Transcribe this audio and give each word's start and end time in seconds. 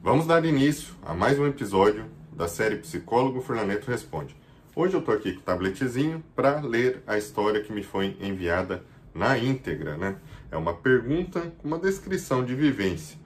Vamos 0.00 0.26
dar 0.26 0.44
início 0.44 0.94
a 1.02 1.12
mais 1.12 1.40
um 1.40 1.46
episódio 1.46 2.04
da 2.32 2.46
série 2.46 2.76
Psicólogo 2.76 3.40
Furlaneto 3.40 3.90
Responde. 3.90 4.34
Hoje 4.74 4.94
eu 4.94 5.00
estou 5.00 5.12
aqui 5.12 5.32
com 5.32 5.40
o 5.40 5.42
tabletezinho 5.42 6.22
para 6.36 6.60
ler 6.60 7.02
a 7.04 7.18
história 7.18 7.60
que 7.60 7.72
me 7.72 7.82
foi 7.82 8.16
enviada 8.20 8.84
na 9.12 9.36
íntegra, 9.36 9.96
né? 9.96 10.16
É 10.52 10.56
uma 10.56 10.72
pergunta 10.72 11.52
com 11.58 11.66
uma 11.66 11.78
descrição 11.80 12.44
de 12.44 12.54
vivência. 12.54 13.18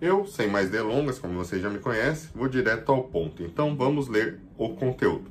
Eu, 0.00 0.26
sem 0.26 0.48
mais 0.48 0.70
delongas, 0.70 1.18
como 1.18 1.34
você 1.34 1.60
já 1.60 1.68
me 1.68 1.78
conhece, 1.78 2.30
vou 2.34 2.48
direto 2.48 2.90
ao 2.90 3.04
ponto. 3.04 3.42
Então 3.42 3.76
vamos 3.76 4.08
ler 4.08 4.40
o 4.56 4.70
conteúdo. 4.70 5.30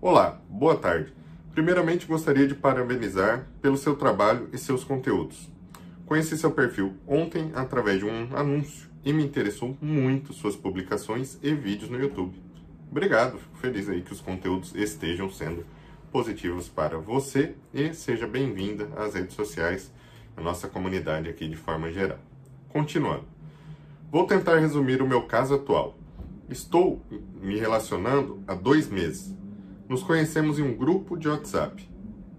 Olá, 0.00 0.40
boa 0.50 0.76
tarde. 0.76 1.14
Primeiramente 1.52 2.04
gostaria 2.04 2.48
de 2.48 2.54
parabenizar 2.54 3.46
pelo 3.62 3.76
seu 3.76 3.94
trabalho 3.94 4.48
e 4.52 4.58
seus 4.58 4.82
conteúdos. 4.82 5.48
Conheci 6.06 6.38
seu 6.38 6.52
perfil 6.52 6.94
ontem 7.04 7.50
através 7.52 7.98
de 7.98 8.04
um 8.04 8.28
anúncio 8.36 8.88
e 9.04 9.12
me 9.12 9.24
interessou 9.24 9.76
muito 9.82 10.32
suas 10.32 10.54
publicações 10.54 11.36
e 11.42 11.52
vídeos 11.52 11.90
no 11.90 11.98
YouTube. 11.98 12.40
Obrigado, 12.88 13.38
fico 13.38 13.56
feliz 13.56 13.88
aí 13.88 14.02
que 14.02 14.12
os 14.12 14.20
conteúdos 14.20 14.72
estejam 14.76 15.28
sendo 15.28 15.66
positivos 16.12 16.68
para 16.68 16.96
você 16.96 17.56
e 17.74 17.92
seja 17.92 18.24
bem-vinda 18.24 18.88
às 18.96 19.14
redes 19.14 19.34
sociais, 19.34 19.92
a 20.36 20.40
nossa 20.40 20.68
comunidade 20.68 21.28
aqui 21.28 21.48
de 21.48 21.56
forma 21.56 21.90
geral. 21.90 22.20
Continuando. 22.68 23.24
Vou 24.08 24.28
tentar 24.28 24.60
resumir 24.60 25.02
o 25.02 25.08
meu 25.08 25.22
caso 25.22 25.56
atual. 25.56 25.98
Estou 26.48 27.02
me 27.42 27.58
relacionando 27.58 28.44
há 28.46 28.54
dois 28.54 28.88
meses. 28.88 29.34
Nos 29.88 30.04
conhecemos 30.04 30.60
em 30.60 30.62
um 30.62 30.76
grupo 30.76 31.16
de 31.16 31.28
WhatsApp. 31.28 31.90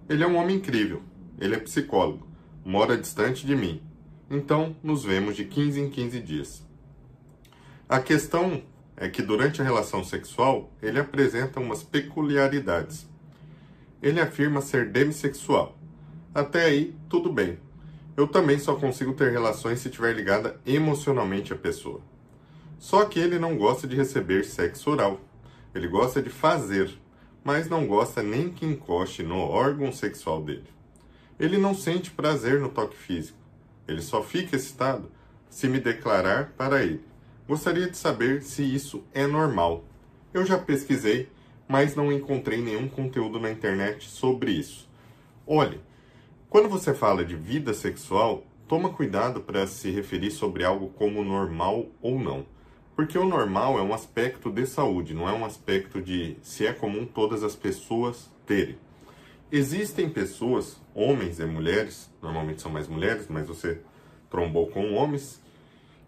Ele 0.08 0.24
é 0.24 0.28
um 0.28 0.38
homem 0.38 0.56
incrível. 0.56 1.02
Ele 1.38 1.56
é 1.56 1.60
psicólogo. 1.60 2.27
Mora 2.68 2.98
distante 2.98 3.48
de 3.48 3.56
mim. 3.56 3.82
Então, 4.30 4.76
nos 4.84 5.06
vemos 5.06 5.38
de 5.38 5.46
15 5.46 5.80
em 5.80 5.90
15 5.90 6.20
dias. 6.20 6.68
A 7.88 8.02
questão 8.02 8.62
é 8.98 9.08
que 9.08 9.22
durante 9.22 9.62
a 9.62 9.64
relação 9.64 10.04
sexual, 10.04 10.70
ele 10.82 11.00
apresenta 11.00 11.62
umas 11.62 11.82
peculiaridades. 11.82 13.08
Ele 14.02 14.20
afirma 14.20 14.60
ser 14.60 14.90
demissexual. 14.90 15.78
Até 16.36 16.66
aí, 16.66 16.94
tudo 17.08 17.32
bem. 17.32 17.58
Eu 18.18 18.28
também 18.28 18.60
só 18.60 18.76
consigo 18.76 19.14
ter 19.14 19.32
relações 19.32 19.80
se 19.80 19.88
estiver 19.88 20.14
ligada 20.14 20.60
emocionalmente 20.66 21.54
à 21.54 21.56
pessoa. 21.56 22.02
Só 22.78 23.06
que 23.06 23.18
ele 23.18 23.40
não 23.40 23.58
gosta 23.58 23.88
de 23.88 23.96
receber 23.96 24.44
sexo 24.44 24.92
oral. 24.92 25.22
Ele 25.74 25.88
gosta 25.88 26.22
de 26.22 26.30
fazer, 26.30 26.92
mas 27.46 27.70
não 27.70 27.88
gosta 27.88 28.22
nem 28.22 28.50
que 28.50 28.66
encoste 28.66 29.24
no 29.24 29.38
órgão 29.38 29.90
sexual 29.94 30.44
dele. 30.44 30.77
Ele 31.40 31.58
não 31.58 31.74
sente 31.76 32.12
prazer 32.12 32.60
no 32.60 32.70
toque 32.70 32.98
físico. 32.98 33.38
Ele 33.88 34.02
só 34.02 34.24
fica 34.24 34.56
excitado 34.56 35.12
se 35.50 35.68
me 35.68 35.80
declarar 35.80 36.54
para 36.58 36.84
ele. 36.84 37.02
Gostaria 37.48 37.90
de 37.90 37.98
saber 37.98 38.42
se 38.42 38.64
isso 38.64 39.04
é 39.14 39.26
normal. 39.26 39.86
Eu 40.34 40.46
já 40.46 40.58
pesquisei, 40.58 41.30
mas 41.68 41.96
não 41.96 42.12
encontrei 42.12 42.62
nenhum 42.62 42.88
conteúdo 42.88 43.40
na 43.40 43.50
internet 43.50 44.10
sobre 44.10 44.52
isso. 44.52 44.90
Olhe, 45.46 45.80
quando 46.50 46.70
você 46.70 46.94
fala 46.94 47.24
de 47.24 47.36
vida 47.36 47.74
sexual, 47.74 48.44
toma 48.68 48.90
cuidado 48.90 49.42
para 49.42 49.66
se 49.66 49.90
referir 49.92 50.32
sobre 50.32 50.64
algo 50.64 50.90
como 50.90 51.24
normal 51.24 51.86
ou 52.02 52.20
não. 52.20 52.46
Porque 52.96 53.18
o 53.18 53.28
normal 53.28 53.78
é 53.78 53.82
um 53.82 53.94
aspecto 53.94 54.52
de 54.52 54.66
saúde, 54.66 55.14
não 55.14 55.30
é 55.30 55.32
um 55.32 55.46
aspecto 55.46 56.02
de 56.02 56.36
se 56.42 56.66
é 56.66 56.74
comum 56.74 57.06
todas 57.06 57.44
as 57.44 57.56
pessoas 57.56 58.30
terem. 58.46 58.78
Existem 59.52 60.10
pessoas, 60.10 60.82
homens 60.98 61.40
e 61.40 61.46
mulheres, 61.46 62.10
normalmente 62.20 62.60
são 62.60 62.72
mais 62.72 62.88
mulheres, 62.88 63.28
mas 63.30 63.48
você 63.48 63.80
trombou 64.32 64.68
com 64.72 64.96
homens, 64.96 65.40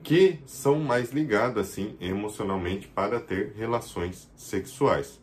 que 0.02 0.40
são 0.48 0.80
mais 0.80 1.12
ligadas 1.12 1.70
assim 1.70 1.96
emocionalmente 2.02 2.88
para 2.88 3.20
ter 3.20 3.54
relações 3.56 4.28
sexuais. 4.36 5.22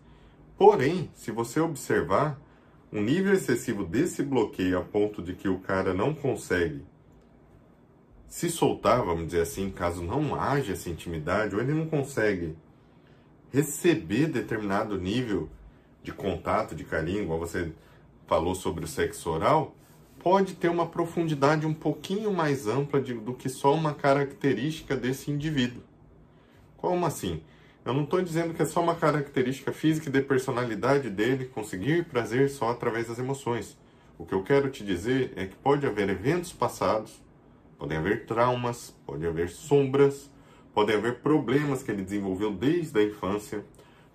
Porém, 0.56 1.10
se 1.14 1.32
você 1.32 1.58
observar, 1.58 2.40
um 2.92 3.02
nível 3.02 3.32
excessivo 3.32 3.84
desse 3.84 4.22
bloqueio 4.22 4.78
a 4.78 4.82
ponto 4.82 5.20
de 5.20 5.34
que 5.34 5.48
o 5.48 5.58
cara 5.58 5.92
não 5.92 6.14
consegue 6.14 6.84
se 8.28 8.48
soltar, 8.48 9.04
vamos 9.04 9.26
dizer 9.26 9.40
assim, 9.40 9.70
caso 9.70 10.00
não 10.00 10.40
haja 10.40 10.74
essa 10.74 10.88
intimidade, 10.88 11.56
ou 11.56 11.60
ele 11.60 11.74
não 11.74 11.88
consegue 11.88 12.56
receber 13.52 14.28
determinado 14.28 14.96
nível 14.96 15.48
de 16.04 16.12
contato, 16.12 16.74
de 16.74 16.84
carinho, 16.84 17.22
igual 17.22 17.40
você 17.40 17.72
falou 18.26 18.54
sobre 18.54 18.84
o 18.84 18.88
sexo 18.88 19.30
oral, 19.30 19.74
pode 20.18 20.54
ter 20.54 20.68
uma 20.68 20.86
profundidade 20.86 21.66
um 21.66 21.74
pouquinho 21.74 22.32
mais 22.32 22.66
ampla 22.66 23.00
de, 23.00 23.14
do 23.14 23.32
que 23.32 23.48
só 23.48 23.72
uma 23.74 23.94
característica 23.94 24.96
desse 24.96 25.30
indivíduo. 25.30 25.82
Como 26.76 27.06
assim? 27.06 27.42
Eu 27.84 27.94
não 27.94 28.02
estou 28.02 28.20
dizendo 28.20 28.52
que 28.52 28.60
é 28.60 28.64
só 28.64 28.82
uma 28.82 28.96
característica 28.96 29.72
física 29.72 30.08
e 30.08 30.12
de 30.12 30.20
personalidade 30.20 31.08
dele 31.08 31.44
conseguir 31.44 32.06
prazer 32.06 32.50
só 32.50 32.70
através 32.70 33.06
das 33.06 33.20
emoções. 33.20 33.78
O 34.18 34.26
que 34.26 34.34
eu 34.34 34.42
quero 34.42 34.68
te 34.70 34.84
dizer 34.84 35.32
é 35.36 35.46
que 35.46 35.54
pode 35.54 35.86
haver 35.86 36.08
eventos 36.08 36.52
passados, 36.52 37.22
podem 37.78 37.96
haver 37.96 38.26
traumas, 38.26 38.92
pode 39.06 39.24
haver 39.24 39.48
sombras, 39.48 40.28
podem 40.74 40.96
haver 40.96 41.20
problemas 41.20 41.82
que 41.82 41.90
ele 41.92 42.02
desenvolveu 42.02 42.52
desde 42.52 42.98
a 42.98 43.04
infância, 43.04 43.64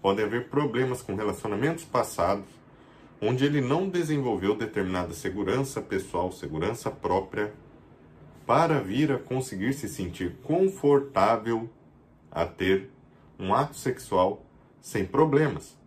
podem 0.01 0.25
haver 0.25 0.49
problemas 0.49 1.01
com 1.01 1.15
relacionamentos 1.15 1.85
passados, 1.85 2.49
onde 3.21 3.45
ele 3.45 3.61
não 3.61 3.87
desenvolveu 3.87 4.55
determinada 4.55 5.13
segurança 5.13 5.79
pessoal, 5.79 6.31
segurança 6.31 6.89
própria, 6.89 7.53
para 8.47 8.79
vir 8.81 9.11
a 9.11 9.19
conseguir 9.19 9.73
se 9.73 9.87
sentir 9.87 10.37
confortável 10.41 11.69
a 12.31 12.45
ter 12.45 12.89
um 13.39 13.53
ato 13.53 13.75
sexual 13.75 14.43
sem 14.81 15.05
problemas. 15.05 15.77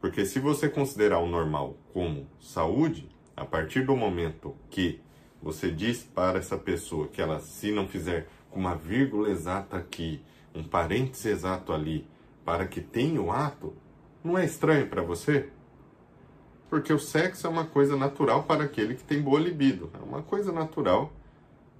Porque 0.00 0.26
se 0.26 0.38
você 0.38 0.68
considerar 0.68 1.18
o 1.18 1.26
normal 1.26 1.76
como 1.92 2.28
saúde, 2.38 3.08
a 3.34 3.44
partir 3.44 3.86
do 3.86 3.96
momento 3.96 4.54
que 4.68 5.00
você 5.42 5.70
diz 5.70 6.02
para 6.02 6.38
essa 6.38 6.58
pessoa 6.58 7.08
que 7.08 7.20
ela, 7.20 7.40
se 7.40 7.72
não 7.72 7.88
fizer 7.88 8.28
com 8.50 8.60
uma 8.60 8.74
vírgula 8.74 9.30
exata 9.30 9.76
aqui, 9.76 10.20
um 10.54 10.62
parênteses 10.62 11.26
exato 11.26 11.72
ali, 11.72 12.06
para 12.44 12.66
que 12.66 12.80
tenha 12.80 13.20
o 13.20 13.30
ato, 13.30 13.74
não 14.22 14.36
é 14.36 14.44
estranho 14.44 14.88
para 14.88 15.02
você? 15.02 15.48
Porque 16.68 16.92
o 16.92 16.98
sexo 16.98 17.46
é 17.46 17.50
uma 17.50 17.64
coisa 17.64 17.96
natural 17.96 18.42
para 18.42 18.64
aquele 18.64 18.94
que 18.94 19.04
tem 19.04 19.20
boa 19.20 19.40
libido. 19.40 19.90
É 19.94 20.04
uma 20.04 20.22
coisa 20.22 20.52
natural 20.52 21.12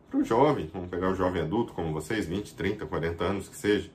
para 0.08 0.18
o 0.18 0.24
jovem. 0.24 0.70
Vamos 0.72 0.88
pegar 0.88 1.10
o 1.10 1.14
jovem 1.14 1.42
adulto 1.42 1.72
como 1.72 1.92
vocês, 1.92 2.26
20, 2.26 2.54
30, 2.54 2.86
40 2.86 3.24
anos 3.24 3.48
que 3.48 3.56
seja. 3.56 3.90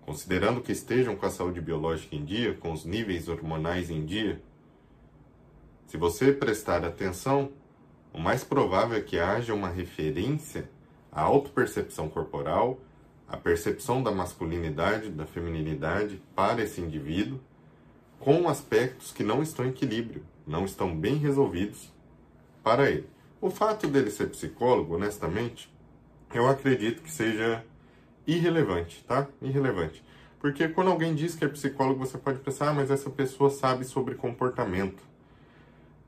Considerando 0.00 0.60
que 0.60 0.72
estejam 0.72 1.14
com 1.14 1.26
a 1.26 1.30
saúde 1.30 1.60
biológica 1.60 2.16
em 2.16 2.24
dia, 2.24 2.54
com 2.54 2.72
os 2.72 2.84
níveis 2.84 3.28
hormonais 3.28 3.90
em 3.90 4.04
dia, 4.04 4.42
se 5.86 5.98
você 5.98 6.32
prestar 6.32 6.84
atenção, 6.84 7.52
o 8.12 8.18
mais 8.18 8.42
provável 8.42 8.96
é 8.96 9.00
que 9.00 9.18
haja 9.18 9.52
uma 9.52 9.68
referência 9.68 10.68
à 11.10 11.20
autopercepção 11.20 12.08
corporal, 12.08 12.80
à 13.28 13.36
percepção 13.36 14.02
da 14.02 14.10
masculinidade, 14.10 15.10
da 15.10 15.26
feminilidade 15.26 16.22
para 16.34 16.62
esse 16.62 16.80
indivíduo, 16.80 17.38
com 18.22 18.48
aspectos 18.48 19.10
que 19.10 19.24
não 19.24 19.42
estão 19.42 19.66
em 19.66 19.70
equilíbrio, 19.70 20.24
não 20.46 20.64
estão 20.64 20.96
bem 20.96 21.16
resolvidos 21.16 21.92
para 22.62 22.88
ele. 22.88 23.08
O 23.40 23.50
fato 23.50 23.88
dele 23.88 24.12
ser 24.12 24.28
psicólogo, 24.28 24.94
honestamente, 24.94 25.68
eu 26.32 26.46
acredito 26.46 27.02
que 27.02 27.10
seja 27.10 27.64
irrelevante, 28.24 29.04
tá? 29.08 29.26
Irrelevante. 29.42 30.04
Porque 30.38 30.68
quando 30.68 30.92
alguém 30.92 31.16
diz 31.16 31.34
que 31.34 31.44
é 31.44 31.48
psicólogo, 31.48 31.98
você 31.98 32.16
pode 32.16 32.38
pensar, 32.38 32.68
ah, 32.68 32.72
mas 32.72 32.92
essa 32.92 33.10
pessoa 33.10 33.50
sabe 33.50 33.84
sobre 33.84 34.14
comportamento. 34.14 35.02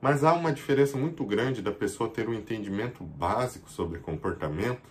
Mas 0.00 0.22
há 0.22 0.34
uma 0.34 0.52
diferença 0.52 0.96
muito 0.96 1.24
grande 1.24 1.60
da 1.60 1.72
pessoa 1.72 2.08
ter 2.08 2.28
um 2.28 2.34
entendimento 2.34 3.02
básico 3.02 3.68
sobre 3.68 3.98
comportamento. 3.98 4.88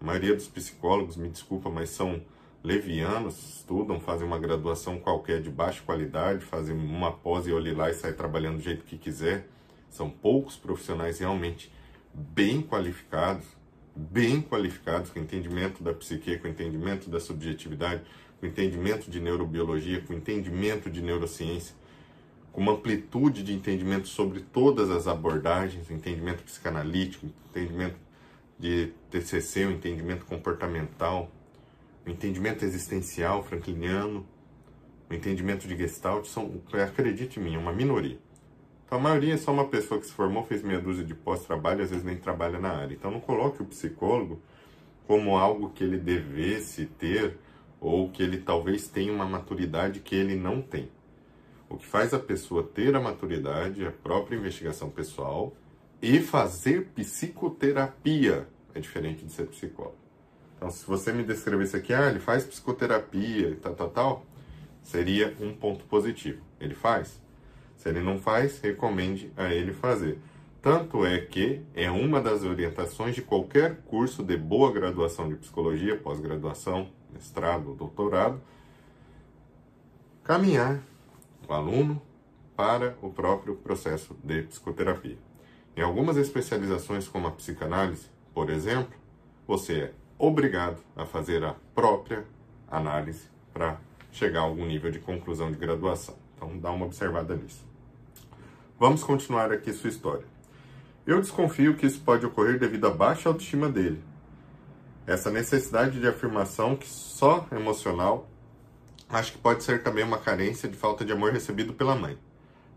A 0.00 0.04
maioria 0.04 0.36
dos 0.36 0.46
psicólogos, 0.46 1.16
me 1.16 1.28
desculpa, 1.28 1.68
mas 1.68 1.90
são 1.90 2.22
levianos, 2.62 3.56
estudam, 3.56 3.98
fazem 4.00 4.26
uma 4.26 4.38
graduação 4.38 4.98
qualquer 4.98 5.40
de 5.40 5.50
baixa 5.50 5.82
qualidade, 5.82 6.44
fazem 6.44 6.76
uma 6.76 7.12
pós 7.12 7.46
e 7.46 7.52
olhe 7.52 7.72
lá 7.72 7.90
e 7.90 7.94
sai 7.94 8.12
trabalhando 8.12 8.56
do 8.56 8.62
jeito 8.62 8.84
que 8.84 8.98
quiser. 8.98 9.46
São 9.88 10.08
poucos 10.10 10.56
profissionais 10.56 11.18
realmente 11.18 11.72
bem 12.12 12.60
qualificados 12.62 13.60
bem 13.94 14.40
qualificados, 14.40 15.10
com 15.10 15.18
entendimento 15.18 15.82
da 15.82 15.92
psique, 15.92 16.38
com 16.38 16.48
entendimento 16.48 17.10
da 17.10 17.20
subjetividade, 17.20 18.02
com 18.38 18.46
entendimento 18.46 19.10
de 19.10 19.20
neurobiologia, 19.20 20.00
com 20.00 20.14
entendimento 20.14 20.88
de 20.90 21.02
neurociência, 21.02 21.74
com 22.52 22.60
uma 22.60 22.72
amplitude 22.72 23.42
de 23.42 23.52
entendimento 23.52 24.08
sobre 24.08 24.40
todas 24.40 24.90
as 24.90 25.06
abordagens, 25.06 25.90
entendimento 25.90 26.42
psicanalítico, 26.42 27.26
entendimento 27.50 27.96
de 28.58 28.92
TCC, 29.10 29.66
o 29.66 29.70
entendimento 29.70 30.24
comportamental, 30.24 31.30
o 32.06 32.10
entendimento 32.10 32.64
existencial 32.64 33.42
frankliniano, 33.42 34.26
o 35.08 35.14
entendimento 35.14 35.66
de 35.66 35.76
Gestalt, 35.76 36.26
são, 36.26 36.62
acredite 36.84 37.40
em 37.40 37.42
mim, 37.42 37.54
é 37.54 37.58
uma 37.58 37.72
minoria. 37.72 38.18
Então, 38.86 38.98
a 38.98 39.00
maioria 39.00 39.34
é 39.34 39.36
só 39.36 39.52
uma 39.52 39.68
pessoa 39.68 40.00
que 40.00 40.06
se 40.06 40.12
formou, 40.12 40.44
fez 40.44 40.62
meia 40.62 40.80
dúzia 40.80 41.04
de 41.04 41.14
pós-trabalho 41.14 41.82
às 41.82 41.90
vezes 41.90 42.04
nem 42.04 42.16
trabalha 42.16 42.58
na 42.58 42.70
área. 42.70 42.94
Então, 42.94 43.10
não 43.10 43.20
coloque 43.20 43.62
o 43.62 43.66
psicólogo 43.66 44.42
como 45.06 45.36
algo 45.36 45.70
que 45.70 45.84
ele 45.84 45.96
devesse 45.96 46.86
ter 46.86 47.38
ou 47.80 48.10
que 48.10 48.22
ele 48.22 48.38
talvez 48.38 48.88
tenha 48.88 49.12
uma 49.12 49.24
maturidade 49.24 50.00
que 50.00 50.14
ele 50.14 50.34
não 50.34 50.60
tem. 50.60 50.90
O 51.68 51.76
que 51.76 51.86
faz 51.86 52.12
a 52.12 52.18
pessoa 52.18 52.64
ter 52.64 52.96
a 52.96 53.00
maturidade 53.00 53.84
é 53.84 53.88
a 53.88 53.92
própria 53.92 54.36
investigação 54.36 54.90
pessoal 54.90 55.54
e 56.02 56.18
fazer 56.18 56.88
psicoterapia. 56.94 58.48
É 58.74 58.80
diferente 58.80 59.24
de 59.24 59.32
ser 59.32 59.46
psicólogo. 59.46 59.99
Então, 60.60 60.70
se 60.70 60.84
você 60.84 61.10
me 61.10 61.24
descrevesse 61.24 61.74
aqui, 61.74 61.94
ah, 61.94 62.10
ele 62.10 62.20
faz 62.20 62.44
psicoterapia 62.44 63.48
e 63.48 63.56
tal, 63.56 63.74
tal, 63.74 63.88
tal, 63.88 64.26
seria 64.82 65.34
um 65.40 65.54
ponto 65.54 65.86
positivo. 65.86 66.42
Ele 66.60 66.74
faz? 66.74 67.18
Se 67.78 67.88
ele 67.88 68.02
não 68.02 68.18
faz, 68.18 68.60
recomende 68.60 69.32
a 69.38 69.54
ele 69.54 69.72
fazer. 69.72 70.18
Tanto 70.60 71.06
é 71.06 71.18
que 71.18 71.62
é 71.74 71.90
uma 71.90 72.20
das 72.20 72.42
orientações 72.42 73.14
de 73.14 73.22
qualquer 73.22 73.76
curso 73.86 74.22
de 74.22 74.36
boa 74.36 74.70
graduação 74.70 75.30
de 75.30 75.36
psicologia, 75.36 75.96
pós-graduação, 75.96 76.90
mestrado, 77.10 77.74
doutorado, 77.74 78.38
caminhar 80.22 80.82
o 81.48 81.54
aluno 81.54 82.02
para 82.54 82.98
o 83.00 83.10
próprio 83.10 83.56
processo 83.56 84.14
de 84.22 84.42
psicoterapia. 84.42 85.16
Em 85.74 85.80
algumas 85.80 86.18
especializações, 86.18 87.08
como 87.08 87.28
a 87.28 87.32
psicanálise, 87.32 88.10
por 88.34 88.50
exemplo, 88.50 89.00
você 89.46 89.80
é 89.80 89.99
obrigado 90.20 90.76
a 90.94 91.06
fazer 91.06 91.42
a 91.42 91.54
própria 91.74 92.26
análise 92.70 93.26
para 93.54 93.80
chegar 94.12 94.40
a 94.40 94.42
algum 94.42 94.66
nível 94.66 94.90
de 94.90 94.98
conclusão 94.98 95.50
de 95.50 95.56
graduação. 95.56 96.14
Então, 96.36 96.58
dá 96.58 96.70
uma 96.70 96.84
observada 96.84 97.34
nisso. 97.34 97.64
Vamos 98.78 99.02
continuar 99.02 99.50
aqui 99.50 99.72
sua 99.72 99.88
história. 99.88 100.24
Eu 101.06 101.20
desconfio 101.20 101.74
que 101.74 101.86
isso 101.86 102.00
pode 102.02 102.26
ocorrer 102.26 102.58
devido 102.58 102.86
à 102.86 102.90
baixa 102.90 103.30
autoestima 103.30 103.68
dele. 103.68 104.02
Essa 105.06 105.30
necessidade 105.30 105.98
de 105.98 106.06
afirmação 106.06 106.76
que 106.76 106.86
só 106.86 107.46
emocional, 107.50 108.28
acho 109.08 109.32
que 109.32 109.38
pode 109.38 109.64
ser 109.64 109.82
também 109.82 110.04
uma 110.04 110.18
carência 110.18 110.68
de 110.68 110.76
falta 110.76 111.04
de 111.04 111.12
amor 111.12 111.32
recebido 111.32 111.72
pela 111.72 111.94
mãe. 111.94 112.18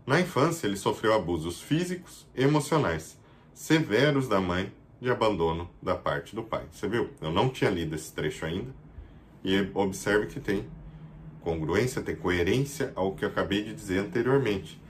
Na 0.06 0.20
infância, 0.20 0.66
ele 0.66 0.76
sofreu 0.76 1.14
abusos 1.14 1.60
físicos 1.60 2.26
e 2.34 2.42
emocionais 2.42 3.18
severos 3.54 4.26
da 4.28 4.40
mãe 4.40 4.72
de 5.00 5.10
abandono 5.10 5.68
da 5.82 5.94
parte 5.94 6.34
do 6.34 6.42
pai. 6.42 6.64
Você 6.70 6.88
viu? 6.88 7.10
Eu 7.20 7.32
não 7.32 7.48
tinha 7.48 7.70
lido 7.70 7.94
esse 7.94 8.12
trecho 8.12 8.46
ainda. 8.46 8.74
E 9.42 9.68
observe 9.74 10.26
que 10.26 10.40
tem 10.40 10.66
congruência, 11.42 12.02
tem 12.02 12.16
coerência 12.16 12.92
ao 12.96 13.12
que 13.14 13.24
eu 13.24 13.28
acabei 13.28 13.62
de 13.62 13.74
dizer 13.74 13.98
anteriormente. 13.98 14.80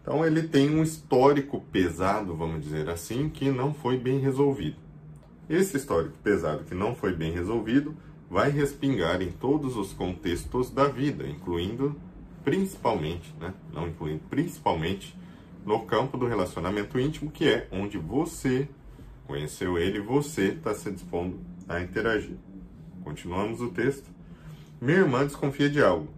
Então 0.00 0.24
ele 0.24 0.44
tem 0.44 0.70
um 0.70 0.82
histórico 0.82 1.60
pesado, 1.72 2.34
vamos 2.34 2.62
dizer 2.62 2.88
assim, 2.88 3.28
que 3.28 3.50
não 3.50 3.74
foi 3.74 3.98
bem 3.98 4.18
resolvido. 4.18 4.76
Esse 5.48 5.76
histórico 5.76 6.16
pesado 6.22 6.64
que 6.64 6.74
não 6.74 6.94
foi 6.94 7.12
bem 7.12 7.32
resolvido 7.32 7.96
vai 8.30 8.50
respingar 8.50 9.20
em 9.20 9.32
todos 9.32 9.76
os 9.76 9.92
contextos 9.92 10.70
da 10.70 10.86
vida, 10.86 11.26
incluindo 11.26 11.96
principalmente, 12.44 13.34
né, 13.40 13.52
não 13.72 13.88
incluindo 13.88 14.22
principalmente 14.30 15.18
no 15.66 15.80
campo 15.80 16.16
do 16.16 16.26
relacionamento 16.26 16.98
íntimo, 16.98 17.30
que 17.30 17.48
é 17.48 17.68
onde 17.72 17.98
você 17.98 18.68
conheceu 19.30 19.78
ele, 19.78 20.00
você 20.00 20.48
está 20.48 20.74
se 20.74 20.90
dispondo 20.90 21.38
a 21.68 21.80
interagir. 21.80 22.36
Continuamos 23.04 23.60
o 23.60 23.70
texto. 23.70 24.10
Minha 24.80 24.98
irmã 24.98 25.24
desconfia 25.24 25.70
de 25.70 25.80
algo 25.80 26.08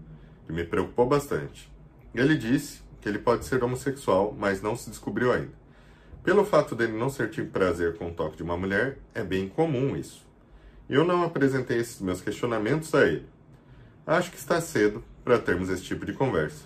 que 0.46 0.52
me 0.52 0.64
preocupou 0.64 1.06
bastante. 1.06 1.70
Ele 2.14 2.34
disse 2.34 2.80
que 3.02 3.08
ele 3.10 3.18
pode 3.18 3.44
ser 3.44 3.62
homossexual, 3.62 4.34
mas 4.38 4.62
não 4.62 4.74
se 4.74 4.88
descobriu 4.88 5.30
ainda. 5.30 5.52
Pelo 6.24 6.42
fato 6.42 6.74
dele 6.74 6.96
não 6.96 7.10
sentir 7.10 7.50
prazer 7.50 7.98
com 7.98 8.08
o 8.08 8.14
toque 8.14 8.38
de 8.38 8.42
uma 8.42 8.56
mulher, 8.56 8.98
é 9.14 9.22
bem 9.22 9.46
comum 9.46 9.94
isso. 9.94 10.26
Eu 10.88 11.04
não 11.04 11.22
apresentei 11.22 11.78
esses 11.78 12.00
meus 12.00 12.22
questionamentos 12.22 12.94
a 12.94 13.06
ele. 13.06 13.26
Acho 14.06 14.30
que 14.30 14.38
está 14.38 14.58
cedo 14.58 15.04
para 15.22 15.38
termos 15.38 15.68
esse 15.68 15.82
tipo 15.82 16.06
de 16.06 16.14
conversa. 16.14 16.64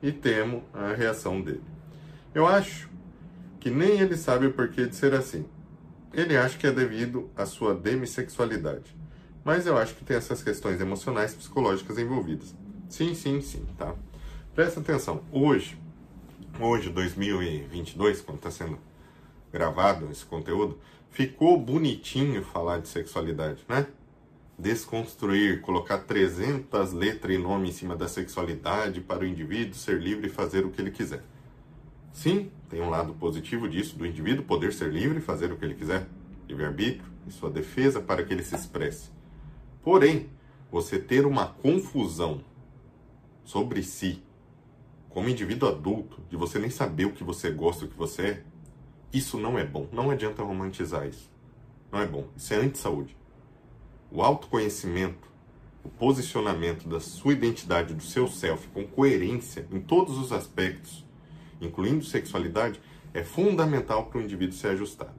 E 0.00 0.12
temo 0.12 0.62
a 0.72 0.92
reação 0.92 1.40
dele. 1.40 1.64
Eu 2.32 2.46
acho 2.46 2.88
que 3.58 3.68
nem 3.68 3.98
ele 3.98 4.16
sabe 4.16 4.46
o 4.46 4.52
porquê 4.52 4.86
de 4.86 4.94
ser 4.94 5.12
assim. 5.12 5.44
Ele 6.12 6.36
acha 6.36 6.56
que 6.56 6.66
é 6.66 6.72
devido 6.72 7.30
à 7.36 7.44
sua 7.44 7.74
demissexualidade. 7.74 8.96
Mas 9.44 9.66
eu 9.66 9.76
acho 9.76 9.94
que 9.94 10.04
tem 10.04 10.16
essas 10.16 10.42
questões 10.42 10.80
emocionais 10.80 11.34
psicológicas 11.34 11.98
envolvidas. 11.98 12.54
Sim, 12.88 13.14
sim, 13.14 13.40
sim, 13.40 13.66
tá? 13.76 13.94
Presta 14.54 14.80
atenção, 14.80 15.22
hoje, 15.30 15.78
hoje, 16.58 16.90
2022, 16.90 18.20
quando 18.22 18.38
está 18.38 18.50
sendo 18.50 18.78
gravado 19.52 20.10
esse 20.10 20.24
conteúdo, 20.24 20.78
ficou 21.10 21.58
bonitinho 21.58 22.42
falar 22.42 22.80
de 22.80 22.88
sexualidade, 22.88 23.64
né? 23.68 23.86
Desconstruir, 24.58 25.60
colocar 25.60 25.98
300 25.98 26.92
letras 26.92 27.36
e 27.36 27.38
nome 27.38 27.68
em 27.68 27.72
cima 27.72 27.94
da 27.94 28.08
sexualidade 28.08 29.00
para 29.00 29.22
o 29.22 29.26
indivíduo 29.26 29.74
ser 29.74 30.00
livre 30.00 30.26
e 30.26 30.30
fazer 30.30 30.64
o 30.66 30.70
que 30.70 30.80
ele 30.80 30.90
quiser. 30.90 31.22
Sim, 32.18 32.50
tem 32.68 32.80
um 32.82 32.90
lado 32.90 33.14
positivo 33.14 33.68
disso, 33.68 33.96
do 33.96 34.04
indivíduo 34.04 34.44
poder 34.44 34.72
ser 34.72 34.90
livre 34.92 35.20
fazer 35.20 35.52
o 35.52 35.56
que 35.56 35.64
ele 35.64 35.76
quiser, 35.76 36.08
livre-arbítrio 36.48 37.08
e 37.28 37.30
sua 37.30 37.48
defesa 37.48 38.00
para 38.00 38.24
que 38.24 38.34
ele 38.34 38.42
se 38.42 38.56
expresse. 38.56 39.12
Porém, 39.84 40.28
você 40.68 40.98
ter 40.98 41.24
uma 41.24 41.46
confusão 41.46 42.44
sobre 43.44 43.84
si 43.84 44.20
como 45.08 45.28
indivíduo 45.28 45.68
adulto, 45.68 46.20
de 46.28 46.36
você 46.36 46.58
nem 46.58 46.70
saber 46.70 47.04
o 47.04 47.12
que 47.12 47.22
você 47.22 47.52
gosta, 47.52 47.84
o 47.84 47.88
que 47.88 47.96
você 47.96 48.22
é, 48.22 48.44
isso 49.12 49.38
não 49.38 49.56
é 49.56 49.64
bom. 49.64 49.86
Não 49.92 50.10
adianta 50.10 50.42
romantizar 50.42 51.06
isso. 51.06 51.30
Não 51.92 52.00
é 52.00 52.06
bom. 52.06 52.26
Isso 52.36 52.52
é 52.52 52.56
anti-saúde. 52.56 53.16
O 54.10 54.22
autoconhecimento, 54.22 55.28
o 55.84 55.88
posicionamento 55.88 56.88
da 56.88 56.98
sua 56.98 57.32
identidade, 57.32 57.94
do 57.94 58.02
seu 58.02 58.26
self, 58.26 58.66
com 58.70 58.84
coerência 58.84 59.68
em 59.70 59.78
todos 59.78 60.18
os 60.18 60.32
aspectos, 60.32 61.06
incluindo 61.60 62.04
sexualidade, 62.04 62.80
é 63.12 63.24
fundamental 63.24 64.06
para 64.06 64.18
o 64.18 64.22
indivíduo 64.22 64.56
ser 64.56 64.68
ajustado. 64.68 65.18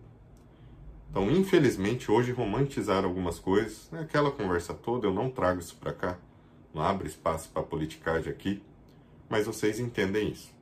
Então, 1.10 1.30
infelizmente, 1.32 2.12
hoje 2.12 2.32
romantizar 2.32 3.04
algumas 3.04 3.40
coisas, 3.40 3.90
né, 3.92 4.02
aquela 4.02 4.32
conversa 4.32 4.74
toda, 4.74 5.08
eu 5.08 5.14
não 5.14 5.30
trago 5.30 5.60
isso 5.60 5.76
para 5.76 5.92
cá, 5.92 6.18
não 6.74 6.84
abre 6.84 7.08
espaço 7.08 7.50
para 7.50 7.64
politicagem 7.64 8.32
aqui, 8.32 8.62
mas 9.28 9.48
vocês 9.48 9.80
entendem 9.80 10.30
isso. 10.30 10.54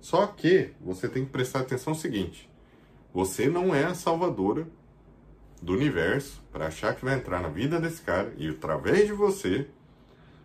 Só 0.00 0.26
que 0.26 0.72
você 0.80 1.08
tem 1.08 1.24
que 1.24 1.30
prestar 1.30 1.60
atenção 1.60 1.92
no 1.92 1.98
seguinte: 1.98 2.48
você 3.12 3.48
não 3.48 3.74
é 3.74 3.84
a 3.84 3.94
salvadora 3.94 4.66
do 5.60 5.72
universo 5.72 6.40
para 6.50 6.68
achar 6.68 6.94
que 6.94 7.04
vai 7.04 7.14
entrar 7.14 7.40
na 7.40 7.48
vida 7.48 7.78
desse 7.80 8.00
cara 8.00 8.32
e 8.38 8.48
através 8.48 9.06
de 9.06 9.12
você 9.12 9.68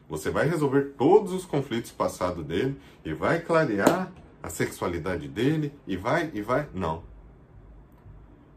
você 0.08 0.30
vai 0.30 0.48
resolver 0.48 0.94
todos 0.98 1.32
os 1.34 1.46
conflitos 1.46 1.92
passados 1.92 2.46
dele 2.46 2.80
e 3.04 3.14
vai 3.14 3.40
clarear 3.40 4.12
a 4.46 4.50
sexualidade 4.50 5.28
dele 5.28 5.74
e 5.88 5.98
vai 5.98 6.30
e 6.32 6.40
vai. 6.40 6.70
Não. 6.72 7.04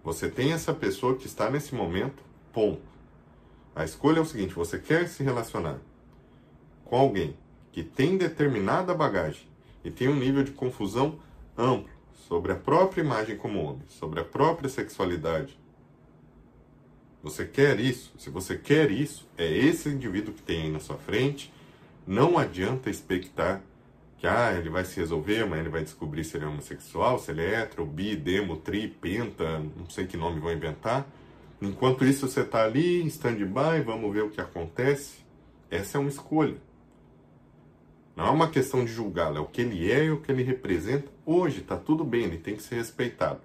Você 0.05 0.29
tem 0.29 0.53
essa 0.53 0.75
pessoa 0.75 1.17
que 1.17 1.27
está 1.27 1.51
nesse 1.51 1.75
momento, 1.75 2.23
ponto. 2.53 2.83
A 3.75 3.85
escolha 3.85 4.19
é 4.19 4.21
o 4.21 4.27
seguinte: 4.27 4.55
você 4.55 4.79
quer 4.79 5.09
se 5.09 5.23
relacionar 5.23 5.79
com 6.85 6.95
alguém 6.95 7.37
que 7.73 7.83
tem 7.83 8.19
determinada 8.19 8.95
bagagem 8.95 9.49
e 9.83 9.91
tem 9.91 10.09
um 10.09 10.15
nível 10.15 10.45
de 10.45 10.51
confusão 10.51 11.19
amplo 11.57 11.91
sobre 12.29 12.53
a 12.53 12.57
própria 12.57 13.01
imagem 13.01 13.39
como 13.39 13.63
homem, 13.63 13.85
sobre 13.89 14.21
a 14.21 14.25
própria 14.25 14.69
sexualidade. 14.69 15.59
Você 17.23 17.47
quer 17.47 17.81
isso? 17.81 18.13
Se 18.19 18.29
você 18.29 18.59
quer 18.59 18.91
isso, 18.91 19.27
é 19.39 19.51
esse 19.51 19.89
indivíduo 19.89 20.35
que 20.35 20.43
tem 20.43 20.65
aí 20.65 20.71
na 20.71 20.81
sua 20.81 20.99
frente. 20.99 21.51
Não 22.07 22.37
adianta 22.37 22.91
expectar 22.91 23.63
que 24.19 24.27
ah, 24.27 24.53
ele 24.53 24.69
vai 24.69 24.85
se 24.85 24.99
resolver, 24.99 25.45
mas 25.47 25.61
ele 25.61 25.69
vai 25.69 25.83
descobrir 25.83 26.25
se 26.25 26.37
ele 26.37 26.45
é 26.45 26.49
homossexual, 26.49 27.21
se 27.21 27.31
ele 27.31 27.43
é 27.43 27.61
hétero, 27.61 27.87
bi, 27.87 28.17
demo, 28.17 28.57
tri, 28.57 28.89
penta, 28.89 29.61
não 29.77 29.89
sei 29.89 30.07
que 30.07 30.17
nome 30.17 30.41
vão 30.41 30.53
inventar. 30.53 31.07
Enquanto 31.63 32.05
isso, 32.05 32.29
você 32.29 32.41
está 32.41 32.65
ali 32.65 33.01
em 33.01 33.07
stand-by, 33.07 33.81
vamos 33.85 34.13
ver 34.13 34.25
o 34.25 34.31
que 34.31 34.41
acontece. 34.41 35.19
Essa 35.71 35.99
é 35.99 36.01
uma 36.01 36.11
escolha. 36.11 36.57
Não 38.17 38.27
é 38.27 38.31
uma 38.31 38.51
questão 38.51 38.85
de 38.85 38.91
julgá-lo, 38.91 39.37
é 39.37 39.41
o 39.41 39.47
que 39.47 39.61
ele 39.61 39.91
é 39.91 40.07
e 40.07 40.11
o 40.11 40.21
que 40.21 40.33
ele 40.33 40.43
representa. 40.43 41.09
Hoje 41.25 41.61
está 41.61 41.77
tudo 41.77 42.03
bem, 42.03 42.25
ele 42.25 42.39
tem 42.39 42.57
que 42.57 42.63
ser 42.63 42.75
respeitado. 42.75 43.41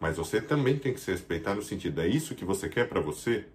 Mas 0.00 0.16
você 0.16 0.40
também 0.40 0.76
tem 0.76 0.92
que 0.92 0.98
ser 0.98 1.12
respeitado 1.12 1.56
no 1.56 1.62
sentido, 1.62 2.00
é 2.00 2.08
isso 2.08 2.34
que 2.34 2.44
você 2.44 2.68
quer 2.68 2.88
para 2.88 3.00
você? 3.00 3.46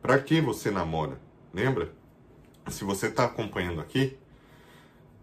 Para 0.00 0.20
que 0.20 0.40
você 0.40 0.70
namora? 0.70 1.20
Lembra? 1.52 1.97
Se 2.70 2.84
você 2.84 3.06
está 3.06 3.24
acompanhando 3.24 3.80
aqui, 3.80 4.18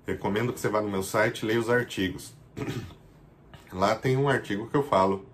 recomendo 0.06 0.52
que 0.52 0.60
você 0.60 0.70
vá 0.70 0.82
no 0.82 0.90
meu 0.90 1.04
site 1.04 1.42
e 1.42 1.46
leia 1.46 1.60
os 1.60 1.70
artigos. 1.70 2.34
Lá 3.72 3.96
tem 3.96 4.18
um 4.18 4.30
artigo 4.30 4.68
que 4.68 4.76
eu 4.76 4.84
falo 4.84 5.26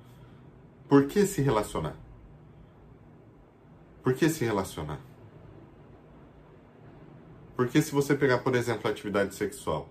por 0.88 1.08
que 1.08 1.26
se 1.26 1.42
relacionar? 1.42 1.96
Por 4.04 4.14
que 4.14 4.30
se 4.30 4.44
relacionar? 4.44 5.00
Porque 7.56 7.82
se 7.82 7.92
você 7.92 8.16
pegar, 8.16 8.40
por 8.40 8.56
exemplo, 8.56 8.88
a 8.88 8.92
atividade 8.92 9.36
sexual, 9.36 9.88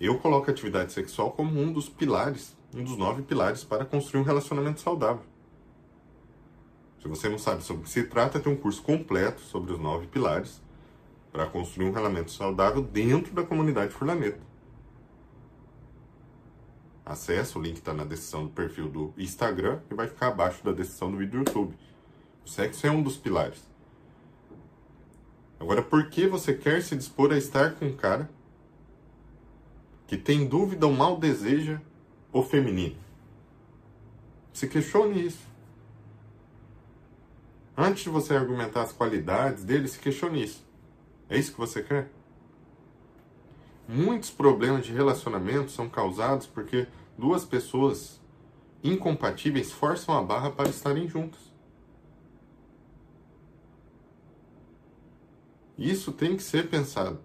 eu 0.00 0.18
coloco 0.18 0.50
a 0.50 0.52
atividade 0.52 0.92
sexual 0.92 1.32
como 1.32 1.60
um 1.60 1.72
dos 1.72 1.88
pilares, 1.88 2.56
um 2.74 2.82
dos 2.82 2.96
nove 2.96 3.22
pilares 3.22 3.62
para 3.62 3.84
construir 3.84 4.20
um 4.20 4.24
relacionamento 4.24 4.80
saudável. 4.80 5.24
Se 7.00 7.06
você 7.06 7.28
não 7.28 7.38
sabe 7.38 7.62
sobre 7.62 7.82
o 7.82 7.84
que 7.84 7.90
se 7.90 8.04
trata, 8.04 8.40
tem 8.40 8.52
um 8.52 8.56
curso 8.56 8.82
completo 8.82 9.40
sobre 9.42 9.72
os 9.72 9.78
nove 9.78 10.06
pilares 10.06 10.60
para 11.36 11.44
construir 11.50 11.84
um 11.84 11.92
relacionamento 11.92 12.30
saudável 12.30 12.80
dentro 12.82 13.34
da 13.34 13.44
comunidade 13.44 13.92
Furlaneta. 13.92 14.40
Acesse, 17.04 17.58
o 17.58 17.60
link 17.60 17.76
está 17.76 17.92
na 17.92 18.04
descrição 18.04 18.44
do 18.44 18.50
perfil 18.50 18.88
do 18.88 19.12
Instagram 19.18 19.80
e 19.90 19.94
vai 19.94 20.08
ficar 20.08 20.28
abaixo 20.28 20.64
da 20.64 20.72
descrição 20.72 21.10
do 21.10 21.18
vídeo 21.18 21.32
do 21.32 21.38
YouTube. 21.50 21.76
O 22.42 22.48
sexo 22.48 22.86
é 22.86 22.90
um 22.90 23.02
dos 23.02 23.18
pilares. 23.18 23.62
Agora, 25.60 25.82
por 25.82 26.08
que 26.08 26.26
você 26.26 26.54
quer 26.54 26.82
se 26.82 26.96
dispor 26.96 27.30
a 27.30 27.36
estar 27.36 27.74
com 27.74 27.84
um 27.84 27.96
cara 27.96 28.30
que 30.06 30.16
tem 30.16 30.46
dúvida 30.46 30.86
ou 30.86 30.92
mal 30.94 31.18
deseja 31.18 31.82
o 32.32 32.42
feminino? 32.42 32.96
Se 34.54 34.66
questione 34.66 35.26
isso. 35.26 35.46
Antes 37.76 38.04
de 38.04 38.08
você 38.08 38.34
argumentar 38.34 38.80
as 38.80 38.92
qualidades 38.92 39.64
dele, 39.64 39.86
se 39.86 39.98
questione 39.98 40.42
isso. 40.42 40.65
É 41.28 41.38
isso 41.38 41.52
que 41.52 41.58
você 41.58 41.82
quer? 41.82 42.10
Muitos 43.88 44.30
problemas 44.30 44.84
de 44.84 44.92
relacionamento 44.92 45.70
são 45.70 45.88
causados 45.88 46.46
porque 46.46 46.86
duas 47.16 47.44
pessoas 47.44 48.20
incompatíveis 48.82 49.72
forçam 49.72 50.16
a 50.16 50.22
barra 50.22 50.50
para 50.50 50.68
estarem 50.68 51.08
juntas. 51.08 51.40
Isso 55.78 56.10
tem 56.10 56.36
que 56.36 56.42
ser 56.42 56.68
pensado. 56.68 57.20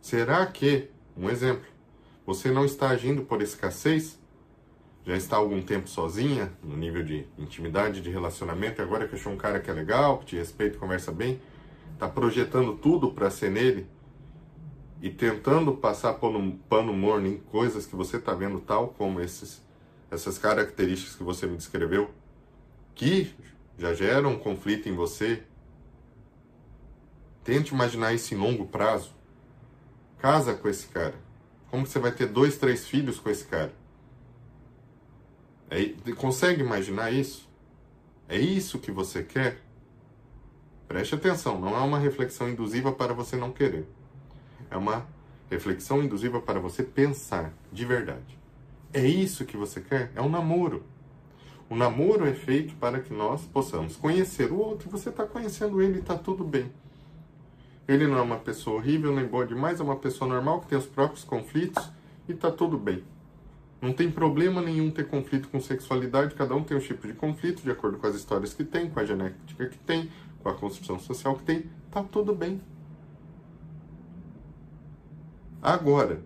Será 0.00 0.44
que, 0.46 0.90
um 1.16 1.28
exemplo, 1.28 1.66
você 2.26 2.50
não 2.50 2.64
está 2.64 2.90
agindo 2.90 3.22
por 3.22 3.40
escassez? 3.40 4.18
Já 5.04 5.16
está 5.16 5.36
há 5.36 5.38
algum 5.38 5.62
tempo 5.62 5.88
sozinha, 5.88 6.52
no 6.62 6.76
nível 6.76 7.02
de 7.02 7.26
intimidade, 7.38 8.02
de 8.02 8.10
relacionamento, 8.10 8.80
e 8.80 8.84
agora 8.84 9.08
que 9.08 9.14
achou 9.14 9.32
um 9.32 9.36
cara 9.36 9.58
que 9.58 9.70
é 9.70 9.72
legal, 9.72 10.18
que 10.18 10.26
te 10.26 10.36
respeita 10.36 10.78
conversa 10.78 11.10
bem, 11.10 11.40
está 11.94 12.08
projetando 12.08 12.76
tudo 12.76 13.12
para 13.12 13.30
ser 13.30 13.50
nele 13.50 13.86
e 15.00 15.10
tentando 15.10 15.72
passar 15.74 16.14
pano, 16.14 16.58
pano 16.68 16.92
morno 16.92 17.26
em 17.26 17.38
coisas 17.38 17.86
que 17.86 17.94
você 17.94 18.16
está 18.16 18.34
vendo, 18.34 18.60
tal 18.60 18.88
como 18.88 19.20
esses, 19.20 19.62
essas 20.10 20.38
características 20.38 21.14
que 21.14 21.22
você 21.22 21.46
me 21.46 21.56
descreveu, 21.56 22.10
que 22.94 23.34
já 23.76 23.94
geram 23.94 24.32
um 24.32 24.38
conflito 24.38 24.88
em 24.88 24.94
você, 24.94 25.42
Tente 27.48 27.72
imaginar 27.72 28.12
isso 28.12 28.34
em 28.34 28.36
longo 28.36 28.66
prazo. 28.66 29.10
Casa 30.18 30.52
com 30.54 30.68
esse 30.68 30.86
cara. 30.88 31.14
Como 31.70 31.86
você 31.86 31.98
vai 31.98 32.12
ter 32.12 32.26
dois, 32.26 32.58
três 32.58 32.86
filhos 32.86 33.18
com 33.18 33.30
esse 33.30 33.46
cara? 33.46 33.72
É, 35.70 36.12
consegue 36.12 36.60
imaginar 36.60 37.10
isso? 37.10 37.48
É 38.28 38.36
isso 38.36 38.78
que 38.78 38.90
você 38.90 39.22
quer? 39.22 39.62
Preste 40.88 41.14
atenção, 41.14 41.60
não 41.60 41.76
é 41.76 41.80
uma 41.80 41.98
reflexão 41.98 42.48
induziva 42.48 42.90
para 42.90 43.12
você 43.12 43.36
não 43.36 43.52
querer. 43.52 43.86
É 44.70 44.76
uma 44.76 45.06
reflexão 45.50 46.02
induziva 46.02 46.40
para 46.40 46.58
você 46.58 46.82
pensar 46.82 47.52
de 47.70 47.84
verdade. 47.84 48.38
É 48.92 49.06
isso 49.06 49.44
que 49.44 49.56
você 49.56 49.82
quer? 49.82 50.10
É 50.16 50.22
um 50.22 50.30
namoro. 50.30 50.82
O 51.68 51.76
namoro 51.76 52.26
é 52.26 52.32
feito 52.32 52.74
para 52.76 53.00
que 53.00 53.12
nós 53.12 53.42
possamos 53.42 53.96
conhecer 53.96 54.50
o 54.50 54.58
outro. 54.58 54.88
Você 54.88 55.10
está 55.10 55.26
conhecendo 55.26 55.82
ele 55.82 55.98
está 55.98 56.16
tudo 56.16 56.42
bem. 56.42 56.72
Ele 57.86 58.06
não 58.06 58.18
é 58.18 58.22
uma 58.22 58.38
pessoa 58.38 58.76
horrível 58.76 59.14
nem 59.14 59.26
boa 59.26 59.46
demais, 59.46 59.80
é 59.80 59.82
uma 59.82 59.96
pessoa 59.96 60.28
normal 60.28 60.60
que 60.60 60.68
tem 60.68 60.78
os 60.78 60.86
próprios 60.86 61.24
conflitos 61.24 61.90
e 62.26 62.32
tá 62.32 62.50
tudo 62.50 62.78
bem. 62.78 63.04
Não 63.80 63.92
tem 63.92 64.10
problema 64.10 64.60
nenhum 64.60 64.90
ter 64.90 65.06
conflito 65.06 65.48
com 65.48 65.60
sexualidade, 65.60 66.34
cada 66.34 66.54
um 66.54 66.64
tem 66.64 66.76
um 66.76 66.80
tipo 66.80 67.06
de 67.06 67.12
conflito 67.12 67.62
de 67.62 67.70
acordo 67.70 67.96
com 67.96 68.06
as 68.06 68.14
histórias 68.14 68.52
que 68.52 68.64
tem, 68.64 68.90
com 68.90 68.98
a 68.98 69.04
genética 69.04 69.66
que 69.66 69.78
tem, 69.78 70.10
com 70.42 70.48
a 70.48 70.54
construção 70.54 70.98
social 70.98 71.36
que 71.36 71.44
tem, 71.44 71.70
tá 71.90 72.02
tudo 72.02 72.34
bem. 72.34 72.60
Agora, 75.60 76.22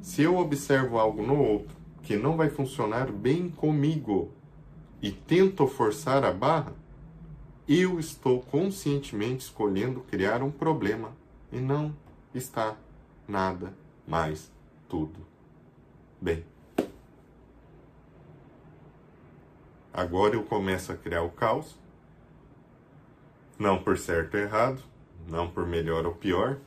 se 0.00 0.22
eu 0.22 0.36
observo 0.36 0.98
algo 0.98 1.22
no 1.22 1.38
outro 1.38 1.76
que 2.02 2.16
não 2.16 2.36
vai 2.36 2.48
funcionar 2.48 3.10
bem 3.12 3.50
comigo 3.50 4.32
e 5.00 5.10
tento 5.12 5.66
forçar 5.66 6.24
a 6.24 6.32
barra, 6.32 6.72
eu 7.68 8.00
estou 8.00 8.40
conscientemente 8.40 9.44
escolhendo 9.44 10.00
criar 10.00 10.42
um 10.42 10.50
problema 10.50 11.12
e 11.52 11.58
não 11.58 11.94
está 12.34 12.76
nada 13.26 13.74
mais 14.06 14.50
tudo 14.88 15.20
bem. 16.20 16.44
Agora 19.92 20.34
eu 20.34 20.42
começo 20.44 20.92
a 20.92 20.96
criar 20.96 21.22
o 21.22 21.30
caos, 21.30 21.78
não 23.58 23.82
por 23.82 23.98
certo 23.98 24.36
ou 24.36 24.40
errado, 24.40 24.82
não 25.28 25.50
por 25.50 25.66
melhor 25.66 26.06
ou 26.06 26.14
pior, 26.14 26.58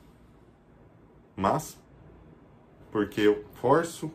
mas 1.35 1.79
porque 2.91 3.21
eu 3.21 3.45
forço 3.61 4.11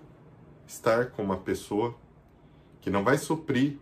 estar 0.66 1.06
com 1.06 1.22
uma 1.22 1.38
pessoa 1.38 1.94
que 2.80 2.90
não 2.90 3.02
vai 3.02 3.16
suprir 3.16 3.78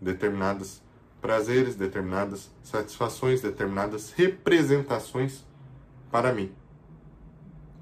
determinadas 0.00 0.82
prazeres, 1.20 1.76
determinadas 1.76 2.50
satisfações, 2.62 3.40
determinadas 3.40 4.12
representações 4.12 5.44
para 6.10 6.32
mim. 6.32 6.52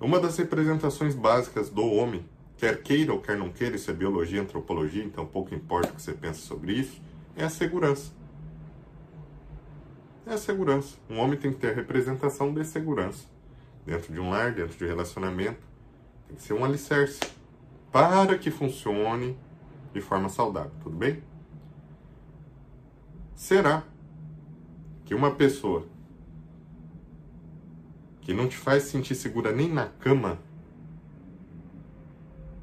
Uma 0.01 0.21
das 0.21 0.37
representações 0.37 1.15
básicas 1.15 1.71
do 1.71 1.85
homem, 1.85 2.25
quer 2.57 2.83
queira 2.83 3.13
ou 3.13 3.21
quer 3.21 3.37
não 3.37 3.51
queira, 3.51 3.77
isso 3.77 3.91
é 3.91 3.95
biologia, 3.95 4.43
antropologia, 4.43 5.03
então 5.03 5.27
pouco 5.27 5.55
importa 5.55 5.91
o 5.91 5.95
que 5.95 6.03
você 6.03 6.13
pensa 6.13 6.41
sobre 6.41 6.75
isso, 6.75 7.01
é 7.35 7.45
a 7.45 7.51
segurança. 7.51 8.13
É 10.27 10.35
a 10.35 10.39
segurança. 10.39 10.97
Um 11.09 11.19
homem 11.19 11.39
tem 11.39 11.53
que 11.53 11.61
ter 11.61 11.71
a 11.71 11.75
representação 11.75 12.53
de 12.53 12.65
segurança. 12.65 13.27
Dentro 13.87 14.13
de 14.13 14.19
um 14.19 14.31
lar, 14.31 14.53
dentro 14.53 14.77
de 14.77 14.85
um 14.85 14.89
relacionamento, 14.89 15.61
tem 16.27 16.37
que 16.37 16.43
ser 16.43 16.53
um 16.53 16.65
alicerce 16.65 17.21
para 17.93 18.37
que 18.37 18.51
funcione 18.51 19.39
de 19.95 20.01
forma 20.01 20.29
saudável, 20.29 20.73
tudo 20.83 20.97
bem? 20.97 21.23
Será 23.37 23.85
que 25.05 25.15
uma 25.15 25.31
pessoa 25.31 25.87
que 28.21 28.35
não 28.35 28.49
te 28.49 28.57
faz 28.57 28.83
sentir 28.83 29.15
segura 29.15 29.53
nem 29.53 29.73
na 29.73 29.87
cama 29.87 30.41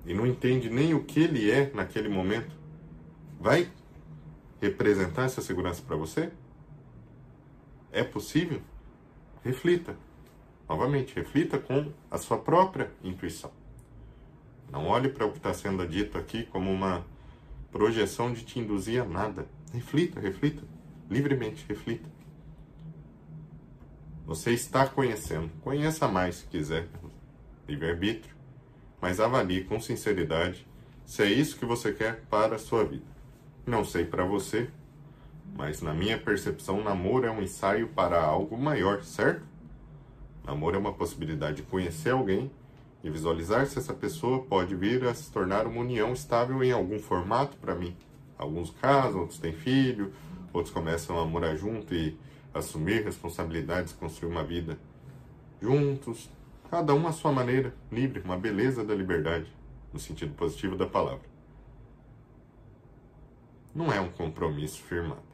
e 0.06 0.14
não 0.14 0.28
entende 0.28 0.70
nem 0.70 0.94
o 0.94 1.02
que 1.06 1.22
ele 1.22 1.50
é 1.50 1.72
naquele 1.74 2.10
momento, 2.10 2.54
vai 3.40 3.72
representar 4.62 5.24
essa 5.24 5.42
segurança 5.42 5.82
para 5.82 5.96
você? 5.96 6.30
É 7.94 8.04
possível? 8.04 8.60
Reflita. 9.44 9.96
Novamente, 10.68 11.14
reflita 11.14 11.60
com 11.60 11.92
a 12.10 12.18
sua 12.18 12.40
própria 12.40 12.92
intuição. 13.04 13.52
Não 14.72 14.88
olhe 14.88 15.10
para 15.10 15.28
o 15.28 15.32
que 15.32 15.38
está 15.38 15.54
sendo 15.54 15.88
dito 15.88 16.18
aqui 16.18 16.44
como 16.48 16.72
uma 16.72 17.06
projeção 17.72 18.34
de 18.34 18.44
te 18.44 18.60
induzir 18.60 19.00
a 19.00 19.06
nada. 19.06 19.46
Reflita, 19.72 20.20
reflita. 20.20 20.64
Livremente, 21.08 21.64
reflita. 21.70 22.10
Você 24.26 24.52
está 24.52 24.88
conhecendo. 24.88 25.52
Conheça 25.62 26.08
mais 26.08 26.38
se 26.38 26.48
quiser. 26.48 26.90
Livre-arbítrio. 27.68 28.36
Mas 29.00 29.20
avalie 29.20 29.66
com 29.66 29.80
sinceridade 29.80 30.66
se 31.06 31.22
é 31.22 31.32
isso 31.32 31.60
que 31.60 31.66
você 31.66 31.94
quer 31.94 32.22
para 32.30 32.56
a 32.56 32.60
sua 32.60 32.84
vida. 32.84 33.06
Não 33.68 33.86
sei 33.86 34.04
para 34.04 34.26
você, 34.26 34.72
mas 35.56 35.82
na 35.82 35.94
minha 35.94 36.18
percepção, 36.18 36.84
namoro 36.84 37.26
é 37.26 37.32
um 37.32 37.42
ensaio 37.42 37.88
para 37.90 38.22
algo 38.22 38.58
maior, 38.58 39.04
certo? 39.04 39.46
Namoro 40.44 40.76
é 40.76 40.80
uma 40.80 40.94
possibilidade 40.94 41.58
de 41.58 41.64
conhecer 41.64 42.10
alguém 42.10 42.52
e 43.04 43.10
visualizar 43.10 43.66
se 43.68 43.78
essa 43.78 43.94
pessoa 43.94 44.44
pode 44.44 44.76
vir 44.76 45.04
a 45.06 45.14
se 45.14 45.32
tornar 45.32 45.68
uma 45.68 45.82
união 45.82 46.14
estável 46.14 46.64
em 46.64 46.72
algum 46.72 47.00
formato 47.00 47.56
para 47.58 47.76
mim. 47.76 47.96
Alguns 48.38 48.72
casam, 48.72 49.22
outros 49.22 49.40
têm 49.40 49.54
filho, 49.54 50.12
outros 50.52 50.74
começam 50.74 51.20
a 51.20 51.26
morar 51.26 51.56
junto 51.56 51.94
e 51.94 52.18
assumir 52.54 53.04
responsabilidades, 53.04 53.94
construir 53.94 54.32
uma 54.32 54.44
vida 54.44 54.78
juntos, 55.62 56.30
cada 56.70 56.94
um 56.94 57.08
à 57.08 57.12
sua 57.12 57.32
maneira, 57.32 57.74
livre, 57.92 58.22
uma 58.22 58.38
beleza 58.38 58.84
da 58.84 58.96
liberdade, 58.96 59.52
no 59.94 60.00
sentido 60.00 60.34
positivo 60.34 60.76
da 60.76 60.88
palavra. 60.88 61.32
Não 63.74 63.92
é 63.92 64.00
um 64.00 64.10
compromisso 64.10 64.82
firmado. 64.82 65.33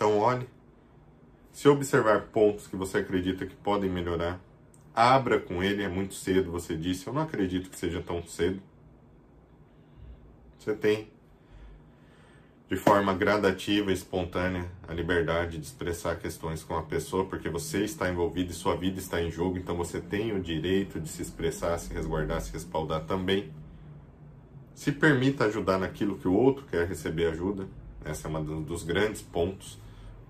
Então, 0.00 0.18
olhe, 0.18 0.48
se 1.52 1.68
observar 1.68 2.22
pontos 2.28 2.66
que 2.66 2.74
você 2.74 2.96
acredita 2.96 3.44
que 3.44 3.54
podem 3.54 3.90
melhorar, 3.90 4.40
abra 4.94 5.38
com 5.38 5.62
ele, 5.62 5.82
é 5.82 5.88
muito 5.90 6.14
cedo, 6.14 6.50
você 6.50 6.74
disse, 6.74 7.06
eu 7.06 7.12
não 7.12 7.20
acredito 7.20 7.68
que 7.68 7.78
seja 7.78 8.00
tão 8.00 8.22
cedo. 8.22 8.62
Você 10.58 10.74
tem 10.74 11.10
de 12.66 12.76
forma 12.76 13.12
gradativa 13.12 13.90
e 13.90 13.92
espontânea 13.92 14.70
a 14.88 14.94
liberdade 14.94 15.58
de 15.58 15.66
expressar 15.66 16.16
questões 16.16 16.64
com 16.64 16.78
a 16.78 16.82
pessoa, 16.82 17.26
porque 17.26 17.50
você 17.50 17.84
está 17.84 18.08
envolvido 18.08 18.52
e 18.52 18.54
sua 18.54 18.76
vida 18.76 18.98
está 18.98 19.20
em 19.20 19.30
jogo, 19.30 19.58
então 19.58 19.76
você 19.76 20.00
tem 20.00 20.32
o 20.32 20.40
direito 20.40 20.98
de 20.98 21.10
se 21.10 21.20
expressar, 21.20 21.76
se 21.76 21.92
resguardar, 21.92 22.40
se 22.40 22.50
respaldar 22.50 23.04
também. 23.04 23.52
Se 24.74 24.92
permita 24.92 25.44
ajudar 25.44 25.76
naquilo 25.76 26.16
que 26.16 26.26
o 26.26 26.32
outro 26.32 26.64
quer 26.64 26.88
receber 26.88 27.26
ajuda. 27.26 27.68
Essa 28.02 28.28
é 28.28 28.30
um 28.30 28.62
dos 28.62 28.82
grandes 28.82 29.20
pontos 29.20 29.78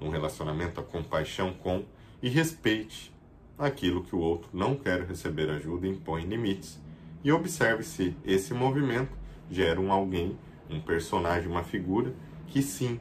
no 0.00 0.10
relacionamento, 0.10 0.80
a 0.80 0.82
compaixão 0.82 1.52
com 1.52 1.84
e 2.22 2.28
respeite 2.28 3.14
aquilo 3.58 4.02
que 4.02 4.16
o 4.16 4.20
outro 4.20 4.48
não 4.52 4.74
quer 4.74 5.02
receber 5.02 5.50
ajuda 5.50 5.86
impõe 5.86 6.24
limites. 6.24 6.80
E 7.22 7.30
observe 7.30 7.82
se 7.82 8.16
esse 8.24 8.54
movimento 8.54 9.12
gera 9.50 9.80
um 9.80 9.92
alguém, 9.92 10.38
um 10.70 10.80
personagem, 10.80 11.50
uma 11.50 11.62
figura 11.62 12.14
que 12.46 12.62
sim 12.62 12.98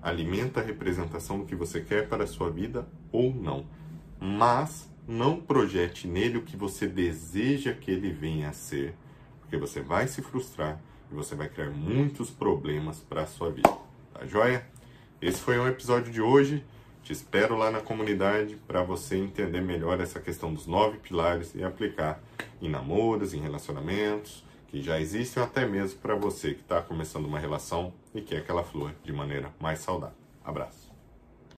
alimenta 0.00 0.60
a 0.60 0.62
representação 0.62 1.40
do 1.40 1.46
que 1.46 1.56
você 1.56 1.80
quer 1.80 2.08
para 2.08 2.24
a 2.24 2.28
sua 2.28 2.48
vida 2.50 2.86
ou 3.10 3.34
não. 3.34 3.66
Mas 4.20 4.88
não 5.06 5.40
projete 5.40 6.06
nele 6.06 6.38
o 6.38 6.42
que 6.42 6.56
você 6.56 6.86
deseja 6.86 7.72
que 7.72 7.90
ele 7.90 8.10
venha 8.10 8.50
a 8.50 8.52
ser, 8.52 8.94
porque 9.40 9.56
você 9.56 9.80
vai 9.80 10.06
se 10.06 10.22
frustrar 10.22 10.80
e 11.10 11.14
você 11.14 11.34
vai 11.34 11.48
criar 11.48 11.70
muitos 11.70 12.30
problemas 12.30 13.00
para 13.00 13.22
a 13.22 13.26
sua 13.26 13.50
vida. 13.50 13.76
Tá 14.12 14.24
joia? 14.26 14.66
Esse 15.20 15.40
foi 15.40 15.58
um 15.58 15.66
episódio 15.66 16.12
de 16.12 16.20
hoje. 16.20 16.62
Te 17.02 17.12
espero 17.12 17.56
lá 17.56 17.70
na 17.70 17.80
comunidade 17.80 18.56
para 18.66 18.82
você 18.82 19.16
entender 19.16 19.62
melhor 19.62 19.98
essa 19.98 20.20
questão 20.20 20.52
dos 20.52 20.66
nove 20.66 20.98
pilares 20.98 21.54
e 21.54 21.64
aplicar 21.64 22.20
em 22.60 22.68
namoros, 22.68 23.32
em 23.32 23.40
relacionamentos, 23.40 24.44
que 24.68 24.82
já 24.82 25.00
existem 25.00 25.42
até 25.42 25.64
mesmo 25.64 26.00
para 26.00 26.14
você 26.14 26.52
que 26.52 26.60
está 26.60 26.82
começando 26.82 27.24
uma 27.24 27.38
relação 27.38 27.94
e 28.14 28.20
quer 28.20 28.44
que 28.44 28.50
ela 28.50 28.62
flua 28.62 28.94
de 29.02 29.12
maneira 29.12 29.50
mais 29.58 29.78
saudável. 29.78 30.16
Abraço. 30.44 30.85